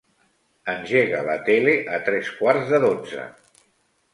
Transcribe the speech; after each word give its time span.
Engega 0.73 1.19
la 1.27 1.35
tele 1.49 1.75
a 1.99 1.99
tres 2.09 2.33
quarts 2.41 2.73
de 2.73 2.81
dotze. 2.89 3.29